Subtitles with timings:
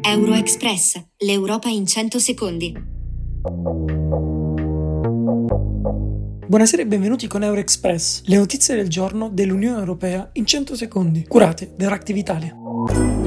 [0.00, 2.74] Euroexpress, l'Europa in 100 secondi.
[6.46, 11.74] Buonasera e benvenuti con Euroexpress, le notizie del giorno dell'Unione Europea in 100 secondi, curate
[11.76, 13.21] da Reactive Italia.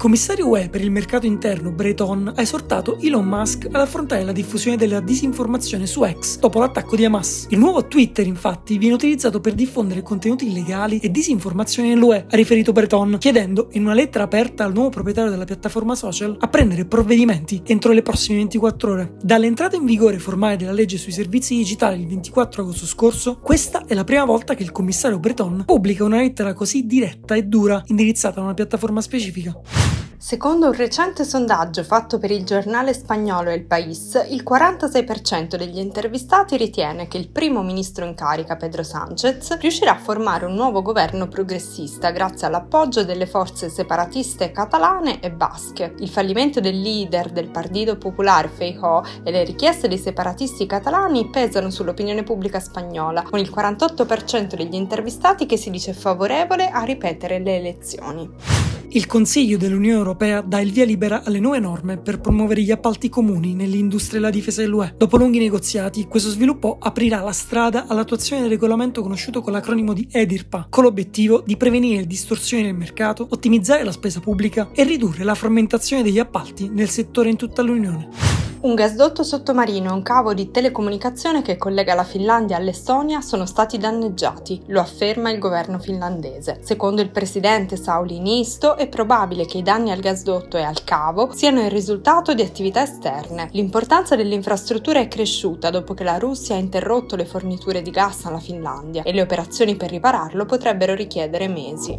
[0.00, 4.78] Commissario UE per il mercato interno Breton ha esortato Elon Musk ad affrontare la diffusione
[4.78, 7.48] della disinformazione su X dopo l'attacco di Hamas.
[7.50, 12.72] Il nuovo Twitter, infatti, viene utilizzato per diffondere contenuti illegali e disinformazione nell'UE, ha riferito
[12.72, 17.60] Breton, chiedendo in una lettera aperta al nuovo proprietario della piattaforma social a prendere provvedimenti
[17.66, 19.12] entro le prossime 24 ore.
[19.20, 23.92] Dall'entrata in vigore formale della legge sui servizi digitali il 24 agosto scorso, questa è
[23.92, 28.40] la prima volta che il commissario Breton pubblica una lettera così diretta e dura indirizzata
[28.40, 29.89] a una piattaforma specifica.
[30.22, 36.58] Secondo un recente sondaggio fatto per il giornale spagnolo El País, il 46% degli intervistati
[36.58, 41.26] ritiene che il primo ministro in carica, Pedro Sánchez, riuscirà a formare un nuovo governo
[41.26, 45.94] progressista grazie all'appoggio delle forze separatiste catalane e basche.
[46.00, 51.70] Il fallimento del leader del Partito Popolare, Feijóo, e le richieste dei separatisti catalani pesano
[51.70, 57.56] sull'opinione pubblica spagnola, con il 48% degli intervistati che si dice favorevole a ripetere le
[57.56, 58.69] elezioni.
[58.92, 63.08] Il Consiglio dell'Unione Europea dà il via libera alle nuove norme per promuovere gli appalti
[63.08, 64.94] comuni nell'industria e la difesa dell'UE.
[64.96, 70.08] Dopo lunghi negoziati, questo sviluppo aprirà la strada all'attuazione del regolamento conosciuto con l'acronimo di
[70.10, 75.36] EDIRPA, con l'obiettivo di prevenire distorsioni nel mercato, ottimizzare la spesa pubblica e ridurre la
[75.36, 78.39] frammentazione degli appalti nel settore in tutta l'Unione.
[78.62, 83.78] Un gasdotto sottomarino e un cavo di telecomunicazione che collega la Finlandia all'Estonia sono stati
[83.78, 86.58] danneggiati, lo afferma il governo finlandese.
[86.62, 91.32] Secondo il presidente Sauli Niisto è probabile che i danni al gasdotto e al cavo
[91.32, 93.48] siano il risultato di attività esterne.
[93.52, 98.40] L'importanza dell'infrastruttura è cresciuta dopo che la Russia ha interrotto le forniture di gas alla
[98.40, 101.98] Finlandia e le operazioni per ripararlo potrebbero richiedere mesi.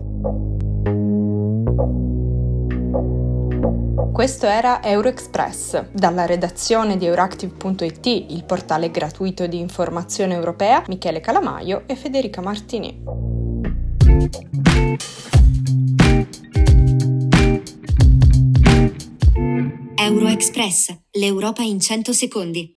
[4.21, 5.89] Questo era Euroexpress.
[5.93, 13.02] Dalla redazione di Euractiv.it, il portale gratuito di informazione europea, Michele Calamaio e Federica Martini.
[19.95, 22.70] Euroexpress, l'Europa in 100 secondi.